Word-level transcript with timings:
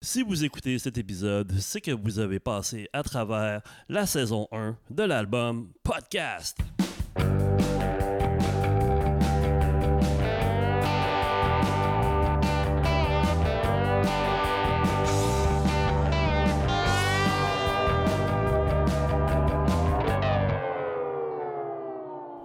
Si 0.00 0.22
vous 0.22 0.44
écoutez 0.44 0.78
cet 0.78 0.96
épisode, 0.96 1.52
c'est 1.58 1.80
que 1.80 1.90
vous 1.90 2.20
avez 2.20 2.38
passé 2.38 2.88
à 2.92 3.02
travers 3.02 3.62
la 3.88 4.06
saison 4.06 4.46
1 4.52 4.76
de 4.90 5.02
l'album 5.02 5.72
Podcast. 5.82 6.58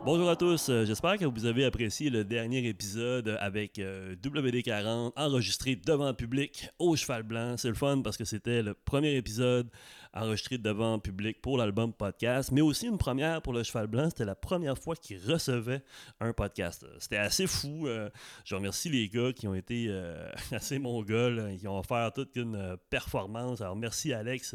Bonjour 0.06 0.30
à 0.30 0.36
tous, 0.36 0.68
euh, 0.68 0.84
j'espère 0.84 1.18
que 1.18 1.24
vous 1.24 1.46
avez 1.46 1.64
apprécié 1.64 2.10
le 2.10 2.26
dernier 2.26 2.68
épisode 2.68 3.38
avec 3.40 3.80
euh, 3.80 4.18
WD40 4.18 5.14
enregistré 5.16 5.78
devant 5.78 6.08
le 6.08 6.14
public 6.14 6.68
au 6.78 6.98
cheval 6.98 7.24
blanc. 7.24 7.56
C'est 7.56 7.70
le 7.70 7.74
fun 7.74 8.02
parce 8.02 8.18
que 8.18 8.26
c'était 8.26 8.62
le 8.62 8.74
premier 8.74 9.16
épisode 9.16 9.70
enregistré 10.14 10.58
devant 10.58 10.96
le 10.96 11.00
public 11.00 11.42
pour 11.42 11.58
l'album 11.58 11.94
podcast, 11.94 12.52
mais 12.52 12.60
aussi 12.60 12.88
une 12.88 12.98
première 12.98 13.42
pour 13.42 13.54
le 13.54 13.64
cheval 13.64 13.88
blanc. 13.88 14.10
C'était 14.10 14.26
la 14.26 14.36
première 14.36 14.78
fois 14.78 14.98
qu'il 14.98 15.20
recevait 15.26 15.82
un 16.20 16.34
podcast. 16.34 16.86
C'était 17.00 17.16
assez 17.16 17.48
fou. 17.48 17.88
Euh, 17.88 18.10
je 18.44 18.56
remercie 18.56 18.90
les 18.90 19.08
gars 19.08 19.32
qui 19.32 19.48
ont 19.48 19.56
été 19.56 19.90
assez 20.52 20.80
mongols, 20.80 21.56
qui 21.58 21.68
ont 21.70 21.80
offert 21.80 22.12
toute 22.12 22.36
une 22.36 22.76
performance. 22.90 23.62
Alors 23.62 23.78
merci 23.78 24.12
Alex 24.12 24.54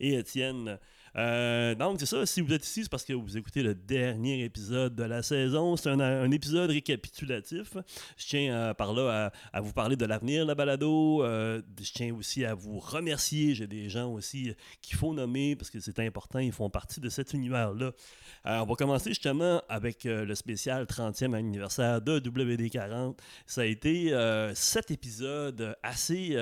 et 0.00 0.14
Étienne. 0.14 0.76
donc 1.14 2.00
c'est 2.00 2.06
ça, 2.06 2.26
si 2.26 2.40
vous 2.40 2.52
êtes 2.52 2.66
ici, 2.66 2.82
c'est 2.82 2.90
parce 2.90 3.04
que 3.04 3.12
vous 3.12 3.36
écoutez 3.36 3.62
le 3.62 3.76
dernier 3.76 4.42
épisode 4.42 4.87
de 4.94 5.04
la 5.04 5.22
saison. 5.22 5.76
C'est 5.76 5.90
un, 5.90 6.30
épisode 6.30 6.70
récapitulatif. 6.70 7.76
Je 8.16 8.26
tiens 8.26 8.52
euh, 8.52 8.74
par 8.74 8.92
là 8.92 9.32
à, 9.52 9.60
vous 9.60 9.72
parler 9.72 9.96
de 9.96 10.04
l'avenir 10.04 10.42
de 10.42 10.48
la 10.48 10.54
balado. 10.54 11.24
Euh, 11.24 11.62
je 11.80 11.92
tiens 11.92 12.14
aussi 12.14 12.44
à 12.44 12.54
vous 12.54 12.78
remercier. 12.78 13.54
J'ai 13.54 13.66
des 13.66 13.88
gens 13.88 14.12
aussi 14.12 14.54
qu'il 14.82 14.96
faut 14.96 15.14
nommer 15.14 15.56
parce 15.56 15.70
que 15.70 15.80
c'est 15.80 15.98
important. 16.00 16.38
Ils 16.38 16.52
font 16.52 16.70
partie 16.70 17.00
de 17.00 17.08
cet 17.08 17.32
univers-là. 17.32 17.92
on 18.44 18.64
va 18.64 18.74
commencer 18.74 19.10
justement 19.10 19.62
avec 19.68 20.06
euh, 20.06 20.24
le 20.24 20.34
spécial 20.34 20.84
30e 20.84 21.34
anniversaire 21.34 22.00
de 22.00 22.20
WD40. 22.20 23.16
Ça 23.46 23.62
a 23.62 23.64
été 23.64 24.12
sept 24.54 24.90
épisodes 24.90 25.76
assez 25.82 26.36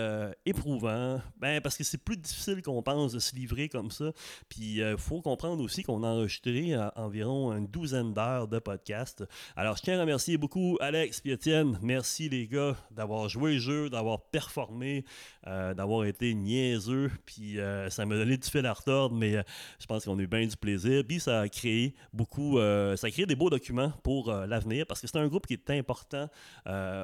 éprouvants. 0.44 1.20
Ben, 1.38 1.60
parce 1.60 1.76
que 1.76 1.84
c'est 1.84 2.02
plus 2.02 2.16
difficile 2.16 2.62
qu'on 2.62 2.82
pense 2.82 3.12
de 3.12 3.18
se 3.18 3.34
livrer 3.34 3.68
comme 3.68 3.90
ça. 3.90 4.12
Puis 4.48 4.76
il 4.78 4.96
faut 4.98 5.22
comprendre 5.22 5.62
aussi 5.62 5.82
qu'on 5.82 6.02
a 6.02 6.08
enregistré 6.08 6.76
environ 6.96 7.52
une 7.52 7.66
douzaine 7.66 8.12
d'heures 8.12 8.35
de 8.44 8.58
podcast. 8.58 9.24
Alors, 9.56 9.76
je 9.76 9.82
tiens 9.82 9.96
à 9.96 10.02
remercier 10.02 10.36
beaucoup 10.36 10.76
Alex 10.80 11.22
et 11.24 11.30
Étienne. 11.30 11.78
Merci 11.80 12.28
les 12.28 12.46
gars 12.46 12.76
d'avoir 12.90 13.28
joué 13.30 13.54
le 13.54 13.58
jeu, 13.58 13.88
d'avoir 13.88 14.20
performé, 14.20 15.04
euh, 15.46 15.72
d'avoir 15.72 16.04
été 16.04 16.34
niaiseux. 16.34 17.10
Puis 17.24 17.58
euh, 17.58 17.88
ça 17.88 18.04
m'a 18.04 18.16
donné 18.16 18.36
du 18.36 18.48
fil 18.48 18.66
à 18.66 18.74
retordre, 18.74 19.16
mais 19.16 19.36
euh, 19.36 19.42
je 19.80 19.86
pense 19.86 20.04
qu'on 20.04 20.18
a 20.18 20.22
eu 20.22 20.26
bien 20.26 20.46
du 20.46 20.56
plaisir. 20.56 21.02
Puis 21.08 21.20
ça 21.20 21.40
a 21.40 21.48
créé 21.48 21.94
beaucoup, 22.12 22.58
ça 22.58 23.06
a 23.06 23.10
créé 23.10 23.24
des 23.24 23.36
beaux 23.36 23.50
documents 23.50 23.92
pour 24.02 24.30
l'avenir 24.30 24.86
parce 24.86 25.00
que 25.00 25.06
c'est 25.06 25.18
un 25.18 25.28
groupe 25.28 25.46
qui 25.46 25.54
est 25.54 25.70
important 25.70 26.28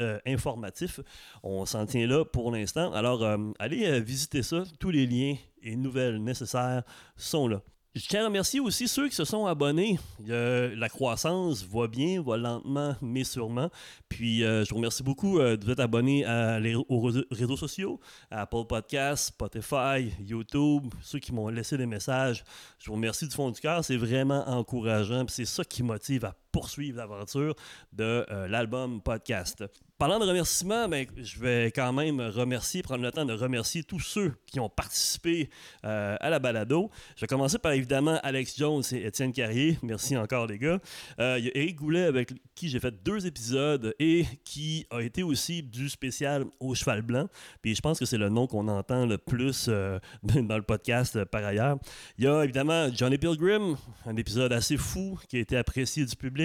euh, 0.00 0.18
informatif. 0.26 1.00
On 1.42 1.64
s'en 1.64 1.86
tient 1.86 2.06
là 2.06 2.24
pour 2.24 2.52
l'instant. 2.52 2.92
Alors, 2.92 3.22
euh, 3.22 3.38
allez 3.58 4.00
visiter 4.00 4.42
ça. 4.42 4.64
Tous 4.78 4.90
les 4.90 5.06
liens 5.06 5.36
et 5.62 5.76
nouvelles 5.76 6.22
nécessaires 6.22 6.82
sont 7.16 7.48
là. 7.48 7.62
Je 7.96 8.06
tiens 8.06 8.22
à 8.22 8.26
remercier 8.26 8.60
aussi 8.60 8.86
ceux 8.86 9.08
qui 9.08 9.16
se 9.16 9.24
sont 9.24 9.46
abonnés. 9.46 9.98
la 10.24 10.88
croissance 10.88 11.64
va 11.64 11.88
bien, 11.88 12.22
va 12.22 12.36
lentement, 12.36 12.94
mais 13.02 13.24
sûrement. 13.24 13.68
Puis 14.08 14.44
euh, 14.44 14.64
je 14.64 14.70
vous 14.70 14.76
remercie 14.76 15.02
beaucoup 15.02 15.40
euh, 15.40 15.56
de 15.56 15.64
vous 15.64 15.72
être 15.72 15.80
abonné 15.80 16.24
à 16.24 16.60
aux 16.88 17.10
réseaux 17.32 17.56
sociaux, 17.56 17.98
Apple 18.30 18.64
Podcasts, 18.68 19.28
Spotify, 19.28 20.12
YouTube, 20.24 20.86
ceux 21.02 21.18
qui 21.18 21.32
m'ont 21.32 21.48
laissé 21.48 21.76
des 21.76 21.86
messages. 21.86 22.44
Je 22.78 22.86
vous 22.86 22.94
remercie 22.94 23.26
du 23.26 23.34
fond 23.34 23.50
du 23.50 23.60
cœur. 23.60 23.84
C'est 23.84 23.96
vraiment 23.96 24.48
encourageant. 24.48 25.24
C'est 25.26 25.44
ça 25.44 25.64
qui 25.64 25.82
motive 25.82 26.26
à 26.26 26.36
poursuivre 26.52 26.98
l'aventure 26.98 27.54
de 27.92 28.26
euh, 28.30 28.48
l'album 28.48 29.00
podcast. 29.00 29.64
Parlant 29.98 30.18
de 30.18 30.24
remerciements, 30.24 30.88
ben, 30.88 31.06
je 31.18 31.38
vais 31.38 31.66
quand 31.66 31.92
même 31.92 32.22
remercier, 32.22 32.82
prendre 32.82 33.02
le 33.02 33.12
temps 33.12 33.26
de 33.26 33.34
remercier 33.34 33.82
tous 33.82 34.00
ceux 34.00 34.32
qui 34.46 34.58
ont 34.58 34.70
participé 34.70 35.50
euh, 35.84 36.16
à 36.20 36.30
la 36.30 36.38
balado. 36.38 36.90
Je 37.16 37.20
vais 37.20 37.26
commencer 37.26 37.58
par 37.58 37.72
évidemment 37.72 38.18
Alex 38.22 38.56
Jones 38.56 38.82
et 38.92 39.04
Étienne 39.04 39.34
Carrier. 39.34 39.78
Merci 39.82 40.16
encore 40.16 40.46
les 40.46 40.58
gars. 40.58 40.80
Euh, 41.18 41.36
il 41.38 41.44
y 41.44 41.48
a 41.48 41.50
Eric 41.54 41.76
Goulet 41.76 42.04
avec 42.04 42.32
qui 42.54 42.70
j'ai 42.70 42.80
fait 42.80 42.94
deux 43.04 43.26
épisodes 43.26 43.94
et 43.98 44.24
qui 44.42 44.86
a 44.90 45.02
été 45.02 45.22
aussi 45.22 45.62
du 45.62 45.90
spécial 45.90 46.46
au 46.60 46.74
cheval 46.74 47.02
blanc. 47.02 47.28
Puis 47.60 47.74
je 47.74 47.82
pense 47.82 47.98
que 47.98 48.06
c'est 48.06 48.16
le 48.16 48.30
nom 48.30 48.46
qu'on 48.46 48.68
entend 48.68 49.04
le 49.04 49.18
plus 49.18 49.68
dans 50.22 50.56
le 50.56 50.62
podcast 50.62 51.26
par 51.26 51.44
ailleurs. 51.44 51.76
Il 52.16 52.24
y 52.24 52.26
a 52.26 52.42
évidemment 52.42 52.88
Johnny 52.90 53.18
Pilgrim, 53.18 53.76
un 54.06 54.16
épisode 54.16 54.54
assez 54.54 54.78
fou 54.78 55.18
qui 55.28 55.36
a 55.36 55.40
été 55.40 55.58
apprécié 55.58 56.06
du 56.06 56.16
public 56.16 56.39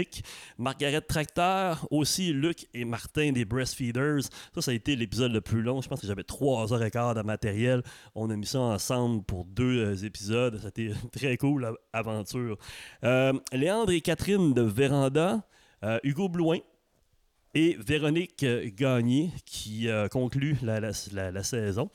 Margaret 0.57 1.01
Tracteur, 1.01 1.87
aussi 1.91 2.33
Luc 2.33 2.67
et 2.73 2.85
Martin 2.85 3.31
des 3.31 3.45
Breastfeeders. 3.45 4.23
Ça, 4.53 4.61
ça 4.61 4.71
a 4.71 4.73
été 4.73 4.95
l'épisode 4.95 5.31
le 5.31 5.41
plus 5.41 5.61
long. 5.61 5.81
Je 5.81 5.87
pense 5.87 6.01
que 6.01 6.07
j'avais 6.07 6.23
trois 6.23 6.73
heures 6.73 6.83
et 6.83 6.91
quart 6.91 7.15
de 7.15 7.21
matériel. 7.21 7.81
On 8.15 8.29
a 8.29 8.35
mis 8.35 8.45
ça 8.45 8.59
ensemble 8.59 9.23
pour 9.23 9.45
deux 9.45 9.85
euh, 9.85 10.05
épisodes. 10.05 10.59
C'était 10.61 10.83
une 11.03 11.09
très 11.11 11.37
cool 11.37 11.75
aventure. 11.93 12.57
Euh, 13.03 13.33
Léandre 13.51 13.91
et 13.91 14.01
Catherine 14.01 14.53
de 14.53 14.61
Véranda. 14.61 15.43
Euh, 15.83 15.99
Hugo 16.03 16.29
Blouin, 16.29 16.59
et 17.53 17.77
Véronique 17.79 18.45
Gagné 18.75 19.31
qui 19.45 19.87
conclut 20.11 20.57
la 20.61 21.43
saison. 21.43 21.89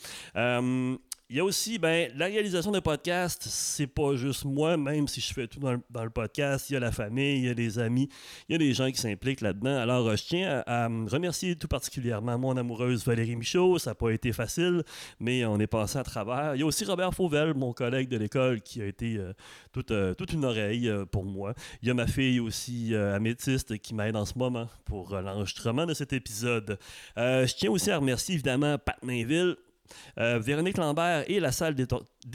Il 1.32 1.36
y 1.36 1.38
a 1.38 1.44
aussi, 1.44 1.78
ben, 1.78 2.10
la 2.16 2.26
réalisation 2.26 2.72
de 2.72 2.80
podcast, 2.80 3.46
c'est 3.48 3.86
pas 3.86 4.16
juste 4.16 4.44
moi, 4.44 4.76
même 4.76 5.06
si 5.06 5.20
je 5.20 5.32
fais 5.32 5.46
tout 5.46 5.60
dans 5.60 6.02
le, 6.02 6.10
podcast. 6.10 6.68
Il 6.68 6.72
y 6.72 6.76
a 6.76 6.80
la 6.80 6.90
famille, 6.90 7.38
il 7.38 7.44
y 7.44 7.48
a 7.48 7.54
des 7.54 7.78
amis, 7.78 8.08
il 8.48 8.52
y 8.52 8.54
a 8.56 8.58
des 8.58 8.72
gens 8.72 8.90
qui 8.90 8.96
s'impliquent 8.96 9.40
là-dedans. 9.40 9.76
Alors, 9.78 10.08
euh, 10.08 10.16
je 10.16 10.24
tiens 10.24 10.64
à, 10.66 10.88
remercier 10.88 11.54
tout 11.54 11.68
particulièrement 11.68 12.36
mon 12.36 12.56
amoureuse 12.56 13.06
Valérie 13.06 13.36
Michaud. 13.36 13.78
Ça 13.78 13.92
n'a 13.92 13.94
pas 13.94 14.10
été 14.10 14.32
facile, 14.32 14.82
mais 15.20 15.44
on 15.44 15.60
est 15.60 15.68
passé 15.68 15.98
à 15.98 16.02
travers. 16.02 16.56
Il 16.56 16.62
y 16.62 16.62
a 16.64 16.66
aussi 16.66 16.84
Robert 16.84 17.14
Fauvel, 17.14 17.54
mon 17.54 17.72
collègue 17.72 18.08
de 18.08 18.16
l'école, 18.16 18.60
qui 18.60 18.82
a 18.82 18.86
été 18.86 19.16
euh, 19.18 19.32
toute, 19.70 19.92
euh, 19.92 20.14
toute, 20.14 20.32
une 20.32 20.44
oreille 20.44 20.92
pour 21.12 21.24
moi. 21.24 21.54
Il 21.80 21.86
y 21.86 21.92
a 21.92 21.94
ma 21.94 22.08
fille 22.08 22.40
aussi, 22.40 22.92
améthyste, 22.96 23.78
qui 23.78 23.94
m'aide 23.94 24.16
en 24.16 24.24
ce 24.24 24.36
moment 24.36 24.66
pour 24.84 25.14
l'enregistrement 25.14 25.86
de 25.86 25.94
cet 25.94 26.12
épisode. 26.12 26.76
je 27.16 27.54
tiens 27.54 27.70
aussi 27.70 27.92
à 27.92 27.98
remercier 27.98 28.34
évidemment 28.34 28.78
Pat 28.78 29.00
Mainville 29.04 29.54
Véronique 30.16 30.76
Lambert 30.76 31.24
et 31.28 31.40
la 31.40 31.52
salle 31.52 31.74
des, 31.74 31.86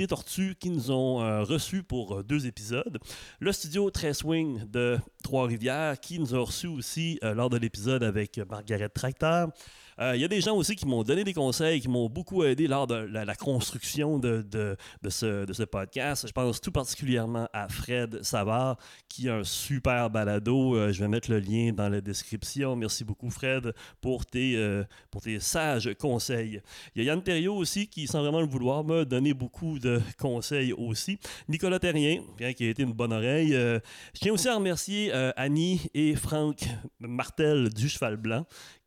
Tortues 0.08 0.56
qui 0.60 0.70
nous 0.70 0.92
ont 0.92 1.22
euh, 1.22 1.44
reçus 1.44 1.84
pour 1.84 2.20
euh, 2.20 2.24
deux 2.24 2.48
épisodes. 2.48 3.00
Le 3.40 3.52
studio 3.52 3.90
Très 3.90 4.14
Swing 4.14 4.64
de 4.70 4.98
Trois-Rivières 5.24 6.00
qui 6.00 6.20
nous 6.20 6.36
a 6.36 6.40
reçus 6.40 6.68
aussi 6.68 7.20
lors 7.22 7.50
de 7.50 7.58
l'épisode 7.58 8.04
avec 8.04 8.40
Margaret 8.50 8.90
Tracteur. 8.90 9.50
Il 9.98 10.04
euh, 10.04 10.18
y 10.18 10.26
a 10.26 10.28
des 10.28 10.42
gens 10.42 10.58
aussi 10.58 10.76
qui 10.76 10.86
m'ont 10.86 11.04
donné 11.04 11.24
des 11.24 11.34
conseils, 11.34 11.80
qui 11.80 11.88
m'ont 11.88 12.10
beaucoup 12.10 12.44
aidé 12.44 12.68
lors 12.68 12.86
de 12.86 12.96
la, 12.96 13.36
construction 13.36 14.20
de, 14.20 14.42
de, 14.42 14.76
ce, 15.10 15.46
de, 15.46 15.54
ce, 15.54 15.64
podcast. 15.64 16.28
Je 16.28 16.34
pense 16.34 16.60
tout 16.60 16.72
particulièrement 16.74 17.48
à 17.54 17.70
Fred 17.70 18.22
Savard, 18.22 18.76
qui 19.08 19.30
a 19.30 19.38
un 19.38 19.44
super 19.46 20.10
balado. 20.10 20.76
Euh, 20.76 20.92
je 20.92 21.00
vais 21.00 21.08
mettre 21.08 21.32
le 21.32 21.40
lien 21.40 21.72
dans 21.72 21.88
la 21.88 22.02
description. 22.02 22.76
Merci 22.76 23.06
beaucoup, 23.06 23.30
Fred, 23.30 23.74
pour 24.02 24.26
tes, 24.26 24.58
euh, 24.58 24.84
pour 25.12 25.22
tes 25.22 25.40
sages 25.40 25.90
conseils. 25.98 26.62
Il 26.94 27.02
y 27.02 27.08
a 27.08 27.14
Yann 27.14 27.24
Thériault 27.24 27.56
aussi, 27.56 27.88
qui, 27.88 28.06
sans 28.06 28.22
vraiment 28.22 28.42
le 28.42 28.48
vouloir, 28.48 28.84
m'a 28.84 29.06
donné 29.06 29.34
beaucoup 29.34 29.75
de 29.80 30.02
conseils 30.20 30.74
aussi. 30.74 31.20
Nicolas 31.48 31.80
Terrien, 31.80 32.22
bien 32.38 32.54
qui 32.54 32.66
a 32.66 32.70
été 32.70 32.84
une 32.84 32.94
bonne 32.94 33.14
oreille. 33.14 33.52
je 33.52 33.80
tiens 34.14 34.34
aussi 34.34 34.48
à 34.48 34.56
remercier 34.56 35.12
Annie 35.36 35.82
et 35.94 36.16
Franck 36.16 36.68
Martel 37.00 37.70
du 37.70 37.90
Cheval 37.90 38.18
Blanc 38.18 38.46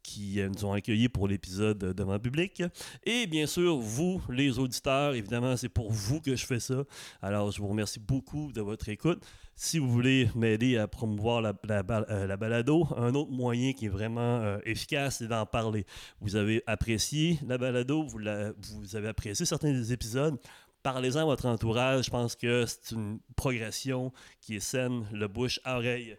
qui 0.08 0.40
nous 0.42 0.64
ont 0.64 0.72
accueillis 0.72 1.10
pour 1.10 1.28
l'épisode 1.28 1.78
devant 1.78 2.18
public. 2.18 2.62
Et 3.04 3.26
bien 3.26 3.46
sûr, 3.46 3.76
vous, 3.76 4.22
les 4.30 4.58
auditeurs, 4.58 5.14
évidemment, 5.14 5.56
c'est 5.56 5.68
pour 5.68 5.92
vous 5.92 6.20
que 6.20 6.34
je 6.34 6.46
fais 6.46 6.60
ça. 6.60 6.84
Alors, 7.20 7.50
je 7.50 7.60
vous 7.60 7.68
remercie 7.68 8.00
beaucoup 8.00 8.50
de 8.52 8.62
votre 8.62 8.88
écoute. 8.88 9.22
Si 9.54 9.78
vous 9.78 9.90
voulez 9.90 10.30
m'aider 10.34 10.78
à 10.78 10.86
promouvoir 10.86 11.42
la, 11.42 11.52
la, 11.64 12.36
balado, 12.36 12.86
un 12.96 13.14
autre 13.14 13.32
moyen 13.32 13.72
qui 13.72 13.86
est 13.86 13.90
vraiment 13.90 14.58
efficace, 14.64 15.18
c'est 15.18 15.26
d'en 15.26 15.44
parler. 15.44 15.84
Vous 16.20 16.36
avez 16.36 16.62
apprécié 16.66 17.38
la 17.46 17.58
balado, 17.58 18.06
vous 18.06 18.96
avez 18.96 19.08
apprécié 19.08 19.44
certains 19.44 19.72
des 19.72 19.92
épisodes, 19.92 20.38
parlez-en 20.82 21.20
à 21.20 21.24
votre 21.24 21.46
entourage. 21.46 22.06
Je 22.06 22.10
pense 22.10 22.36
que 22.36 22.64
c'est 22.66 22.94
une 22.94 23.18
progression 23.36 24.12
qui 24.40 24.56
est 24.56 24.60
saine, 24.60 25.06
le 25.12 25.28
bouche 25.28 25.60
à 25.64 25.76
oreille. 25.76 26.16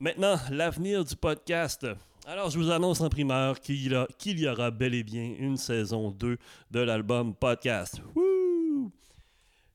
Maintenant, 0.00 0.36
l'avenir 0.50 1.04
du 1.04 1.14
podcast. 1.14 1.86
Alors, 2.26 2.50
je 2.50 2.58
vous 2.58 2.70
annonce 2.70 3.00
en 3.00 3.08
primeur 3.08 3.60
qu'il 3.60 3.92
y, 3.92 4.48
aura 4.48 4.70
bel 4.70 4.94
et 4.94 5.02
bien 5.02 5.34
une 5.38 5.56
saison 5.56 6.10
2 6.10 6.38
de 6.70 6.80
l'album 6.80 7.34
podcast. 7.34 8.00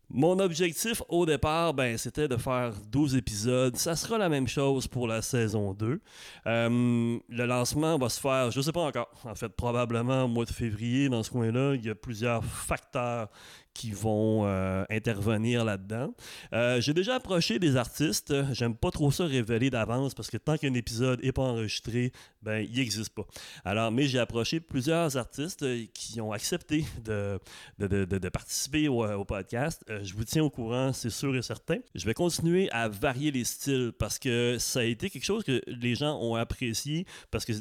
Mon 0.10 0.40
objectif 0.40 1.02
au 1.10 1.26
départ, 1.26 1.74
ben, 1.74 1.98
c'était 1.98 2.30
de 2.30 2.38
faire 2.38 2.72
12 2.90 3.18
épisodes. 3.18 3.76
Ça 3.76 3.98
sera 3.98 4.18
la 4.18 4.30
même 4.30 4.48
chose 4.48 4.88
pour 4.88 5.06
la 5.06 5.22
saison 5.22 5.74
2. 5.74 6.00
Euh, 6.46 7.20
le 7.28 7.46
lancement 7.46 7.98
va 7.98 8.08
se 8.08 8.22
faire, 8.22 8.50
je 8.50 8.60
ne 8.60 8.64
sais 8.64 8.72
pas 8.72 8.86
encore, 8.86 9.10
en 9.26 9.36
fait, 9.36 9.50
probablement 9.50 10.24
au 10.24 10.28
mois 10.30 10.46
de 10.46 10.52
février 10.52 11.10
dans 11.10 11.24
ce 11.24 11.32
coin-là. 11.32 11.76
Il 11.76 11.86
y 11.86 11.90
a 11.90 11.96
plusieurs 11.96 12.46
facteurs 12.46 13.28
qui 13.78 13.92
vont 13.92 14.42
euh, 14.46 14.84
intervenir 14.90 15.64
là-dedans. 15.64 16.12
Euh, 16.52 16.82
j'ai 16.82 16.96
déjà 16.96 17.16
approché 17.16 17.60
des 17.60 17.78
artistes. 17.78 18.34
J'aime 18.52 18.76
pas 18.76 18.90
trop 18.90 19.12
ça 19.12 19.26
révéler 19.26 19.70
d'avance 19.70 20.16
parce 20.16 20.32
que 20.32 20.38
tant 20.38 20.58
qu'un 20.58 20.74
épisode 20.74 21.24
n'est 21.24 21.32
pas 21.32 21.44
enregistré, 21.44 22.12
ben 22.42 22.66
il 22.68 22.76
n'existe 22.76 23.14
pas. 23.14 23.28
Alors, 23.64 23.92
mais 23.92 24.08
j'ai 24.08 24.18
approché 24.18 24.60
plusieurs 24.60 25.16
artistes 25.16 25.64
qui 25.94 26.20
ont 26.20 26.32
accepté 26.32 26.86
de, 27.06 27.40
de, 27.78 28.30
participer 28.30 28.88
au, 28.88 29.06
au 29.06 29.26
podcast. 29.26 29.84
je 29.88 30.14
vous 30.16 30.24
tiens 30.24 30.44
au 30.44 30.50
courant, 30.50 30.92
c'est 30.92 31.12
sûr 31.12 31.36
et 31.36 31.44
certain. 31.44 31.78
Je 31.94 32.06
vais 32.06 32.16
continuer 32.16 32.72
à 32.72 32.90
varier 32.90 33.30
les 33.30 33.44
styles 33.44 33.92
parce 33.98 34.18
que 34.18 34.58
ça 34.58 34.80
a 34.80 34.84
été 34.84 35.12
quelque 35.12 35.26
chose 35.26 35.44
que 35.44 35.62
les 35.68 35.94
gens 35.94 36.20
ont 36.20 36.34
apprécié 36.34 37.06
parce 37.30 37.46
que 37.46 37.54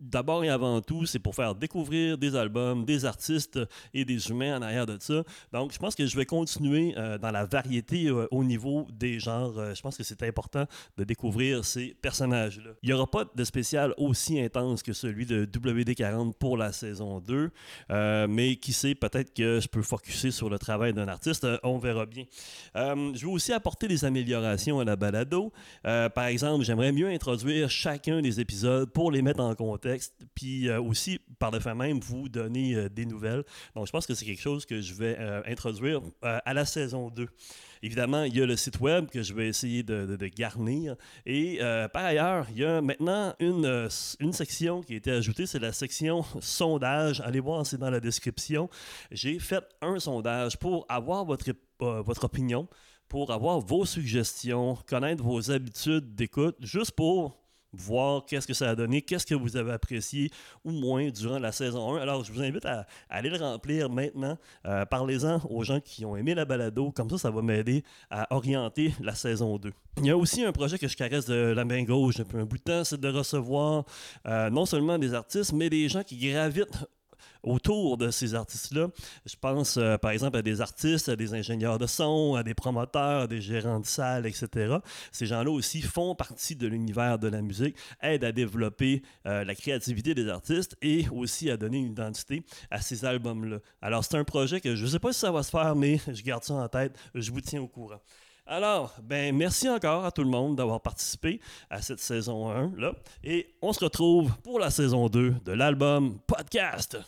d'abord 0.00 0.44
et 0.44 0.48
avant 0.48 0.80
tout, 0.80 1.06
c'est 1.06 1.18
pour 1.18 1.34
faire 1.34 1.54
découvrir 1.54 2.16
des 2.18 2.34
albums, 2.34 2.84
des 2.84 3.04
artistes 3.04 3.60
et 3.92 4.04
des 4.04 4.30
humains 4.30 4.58
en 4.58 4.62
arrière 4.62 4.86
de 4.86 4.96
ça. 5.00 5.22
Donc, 5.52 5.72
je 5.72 5.78
pense 5.78 5.94
que 5.94 6.06
je 6.06 6.16
vais 6.16 6.26
continuer 6.26 6.94
euh, 6.96 7.18
dans 7.18 7.30
la 7.30 7.44
variété 7.44 8.06
euh, 8.06 8.26
au 8.30 8.42
niveau 8.42 8.86
des 8.92 9.20
genres. 9.20 9.58
Euh, 9.58 9.74
je 9.74 9.82
pense 9.82 9.96
que 9.96 10.02
c'est 10.02 10.22
important 10.22 10.64
de 10.96 11.04
découvrir 11.04 11.64
ces 11.64 11.94
personnages-là. 12.00 12.70
Il 12.82 12.88
n'y 12.88 12.92
aura 12.92 13.06
pas 13.06 13.24
de 13.34 13.44
spécial 13.44 13.94
aussi 13.98 14.40
intense 14.40 14.82
que 14.82 14.92
celui 14.92 15.26
de 15.26 15.44
WD40 15.44 16.34
pour 16.34 16.56
la 16.56 16.72
saison 16.72 17.20
2, 17.20 17.50
mais 18.28 18.56
qui 18.56 18.72
sait, 18.72 18.94
peut-être 18.94 19.34
que 19.34 19.60
je 19.60 19.68
peux 19.68 19.82
focuser 19.82 20.30
sur 20.30 20.48
le 20.48 20.58
travail 20.58 20.92
d'un 20.92 21.08
artiste. 21.08 21.46
on 21.62 21.78
verra 21.78 22.06
bien. 22.06 22.24
je 22.74 23.26
vais 23.26 23.32
aussi 23.32 23.52
apporter 23.52 23.88
des 23.88 24.04
améliorations 24.04 24.80
à 24.80 24.84
la 24.84 24.96
balado. 24.96 25.52
par 25.82 26.26
exemple, 26.26 26.64
j'aimerais 26.64 26.92
mieux 26.92 27.08
introduire 27.08 27.68
chacun 27.70 28.22
des 28.22 28.40
épisodes 28.40 28.90
pour 28.90 29.10
les 29.10 29.22
mettre 29.22 29.40
en 29.40 29.54
contexte 29.54 29.89
puis 30.34 30.68
euh, 30.68 30.80
aussi, 30.80 31.20
par 31.38 31.50
le 31.50 31.60
fait 31.60 31.74
même, 31.74 32.00
vous 32.00 32.28
donner 32.28 32.74
euh, 32.74 32.88
des 32.88 33.06
nouvelles. 33.06 33.44
Donc, 33.74 33.86
je 33.86 33.92
pense 33.92 34.06
que 34.06 34.14
c'est 34.14 34.24
quelque 34.24 34.40
chose 34.40 34.66
que 34.66 34.80
je 34.80 34.94
vais 34.94 35.16
euh, 35.18 35.42
introduire 35.46 36.00
à 36.22 36.54
la 36.54 36.64
saison 36.64 37.10
2. 37.10 37.26
Évidemment, 37.82 38.24
il 38.24 38.36
y 38.36 38.42
a 38.42 38.46
le 38.46 38.56
site 38.56 38.80
web 38.80 39.06
que 39.06 39.22
je 39.22 39.32
vais 39.32 39.48
essayer 39.48 39.82
de, 39.82 40.16
garnir. 40.26 40.96
Et 41.24 41.58
par 41.92 42.04
ailleurs, 42.04 42.46
il 42.50 42.58
y 42.58 42.64
a 42.64 42.82
maintenant 42.82 43.34
une, 43.40 43.88
une 44.20 44.32
section 44.32 44.82
qui 44.82 44.94
a 44.94 44.96
été 44.96 45.10
ajoutée, 45.10 45.46
c'est 45.46 45.58
la 45.58 45.72
section 45.72 46.24
sondage. 46.40 47.20
Allez 47.22 47.40
voir, 47.40 47.64
c'est 47.64 47.78
dans 47.78 47.90
la 47.90 48.00
description. 48.00 48.68
J'ai 49.10 49.38
fait 49.38 49.64
un 49.80 49.98
sondage 49.98 50.58
pour 50.58 50.84
avoir 50.90 51.24
votre, 51.24 51.50
votre 51.78 52.24
opinion, 52.24 52.68
pour 53.08 53.32
avoir 53.32 53.60
vos 53.60 53.86
suggestions, 53.86 54.76
connaître 54.86 55.22
vos 55.24 55.50
habitudes 55.50 56.14
d'écoute, 56.14 56.56
juste 56.60 56.92
pour 56.92 57.40
voir 57.72 58.24
qu'est-ce 58.26 58.46
que 58.46 58.54
ça 58.54 58.70
a 58.70 58.74
donné, 58.74 59.02
qu'est-ce 59.02 59.26
que 59.26 59.34
vous 59.34 59.56
avez 59.56 59.72
apprécié 59.72 60.30
ou 60.64 60.70
moins 60.70 61.08
durant 61.10 61.38
la 61.38 61.52
saison 61.52 61.96
1. 61.96 62.00
Alors, 62.00 62.24
je 62.24 62.32
vous 62.32 62.42
invite 62.42 62.64
à, 62.66 62.86
aller 63.08 63.30
le 63.30 63.36
remplir 63.36 63.90
maintenant. 63.90 64.36
Euh, 64.66 64.84
parlez-en 64.84 65.40
aux 65.48 65.64
gens 65.64 65.80
qui 65.80 66.04
ont 66.04 66.16
aimé 66.16 66.34
la 66.34 66.44
balado. 66.44 66.90
Comme 66.92 67.10
ça, 67.10 67.18
ça 67.18 67.30
va 67.30 67.42
m'aider 67.42 67.84
à 68.10 68.34
orienter 68.34 68.94
la 69.00 69.14
saison 69.14 69.58
2. 69.58 69.72
Il 69.98 70.06
y 70.06 70.10
a 70.10 70.16
aussi 70.16 70.44
un 70.44 70.52
projet 70.52 70.78
que 70.78 70.88
je 70.88 70.96
caresse 70.96 71.26
de 71.26 71.34
la 71.34 71.64
main 71.64 71.82
gauche 71.82 72.16
depuis 72.16 72.38
un 72.38 72.44
bout 72.44 72.58
de 72.58 72.62
temps, 72.62 72.84
c'est 72.84 73.00
de 73.00 73.08
recevoir 73.08 73.84
euh, 74.26 74.50
non 74.50 74.66
seulement 74.66 74.98
des 74.98 75.14
artistes, 75.14 75.52
mais 75.52 75.68
des 75.68 75.88
gens 75.88 76.02
qui 76.02 76.16
gravitent 76.16 76.86
autour 77.42 77.96
de 77.96 78.10
ces 78.10 78.34
artistes-là. 78.34 78.88
Je 79.26 79.36
pense 79.40 79.76
euh, 79.76 79.96
par 79.96 80.10
exemple 80.10 80.36
à 80.36 80.42
des 80.42 80.60
artistes, 80.60 81.08
à 81.08 81.16
des 81.16 81.34
ingénieurs 81.34 81.78
de 81.78 81.86
son, 81.86 82.34
à 82.34 82.42
des 82.42 82.54
promoteurs, 82.54 83.22
à 83.22 83.26
des 83.26 83.40
gérants 83.40 83.80
de 83.80 83.86
salles, 83.86 84.26
etc. 84.26 84.76
Ces 85.12 85.26
gens-là 85.26 85.50
aussi 85.50 85.82
font 85.82 86.14
partie 86.14 86.56
de 86.56 86.66
l'univers 86.66 87.18
de 87.18 87.28
la 87.28 87.42
musique, 87.42 87.76
aident 88.00 88.24
à 88.24 88.32
développer 88.32 89.02
euh, 89.26 89.44
la 89.44 89.54
créativité 89.54 90.14
des 90.14 90.28
artistes 90.28 90.76
et 90.82 91.06
aussi 91.10 91.50
à 91.50 91.56
donner 91.56 91.78
une 91.78 91.92
identité 91.92 92.44
à 92.70 92.80
ces 92.80 93.04
albums-là. 93.04 93.58
Alors 93.82 94.04
c'est 94.04 94.16
un 94.16 94.24
projet 94.24 94.60
que 94.60 94.74
je 94.74 94.84
ne 94.84 94.90
sais 94.90 94.98
pas 94.98 95.12
si 95.12 95.20
ça 95.20 95.30
va 95.30 95.42
se 95.42 95.50
faire, 95.50 95.74
mais 95.76 95.98
je 96.12 96.22
garde 96.22 96.44
ça 96.44 96.54
en 96.54 96.68
tête, 96.68 96.96
je 97.14 97.30
vous 97.30 97.40
tiens 97.40 97.60
au 97.60 97.68
courant. 97.68 98.00
Alors, 98.52 98.96
ben 99.00 99.36
merci 99.36 99.68
encore 99.68 100.04
à 100.04 100.10
tout 100.10 100.24
le 100.24 100.28
monde 100.28 100.56
d'avoir 100.56 100.80
participé 100.80 101.40
à 101.70 101.80
cette 101.82 102.00
saison 102.00 102.50
1 102.50 102.72
là 102.78 102.94
et 103.22 103.54
on 103.62 103.72
se 103.72 103.84
retrouve 103.84 104.32
pour 104.42 104.58
la 104.58 104.70
saison 104.70 105.06
2 105.08 105.36
de 105.44 105.52
l'album 105.52 106.18
Podcast. 106.26 106.98